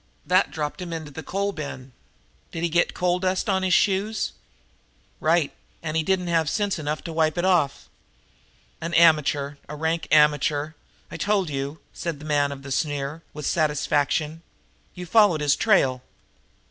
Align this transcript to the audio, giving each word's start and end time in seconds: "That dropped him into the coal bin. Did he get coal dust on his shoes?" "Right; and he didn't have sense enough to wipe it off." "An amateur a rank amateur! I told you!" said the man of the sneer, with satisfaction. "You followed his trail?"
"That 0.25 0.49
dropped 0.49 0.81
him 0.81 0.91
into 0.93 1.11
the 1.11 1.21
coal 1.21 1.51
bin. 1.51 1.91
Did 2.51 2.63
he 2.63 2.69
get 2.69 2.95
coal 2.95 3.19
dust 3.19 3.47
on 3.47 3.61
his 3.61 3.75
shoes?" 3.75 4.31
"Right; 5.19 5.53
and 5.83 5.95
he 5.95 6.01
didn't 6.01 6.25
have 6.25 6.49
sense 6.49 6.79
enough 6.79 7.03
to 7.03 7.13
wipe 7.13 7.37
it 7.37 7.45
off." 7.45 7.87
"An 8.81 8.95
amateur 8.95 9.57
a 9.69 9.75
rank 9.75 10.07
amateur! 10.09 10.71
I 11.11 11.17
told 11.17 11.51
you!" 11.51 11.81
said 11.93 12.17
the 12.17 12.25
man 12.25 12.51
of 12.51 12.63
the 12.63 12.71
sneer, 12.71 13.21
with 13.31 13.45
satisfaction. 13.45 14.41
"You 14.95 15.05
followed 15.05 15.41
his 15.41 15.55
trail?" 15.55 16.01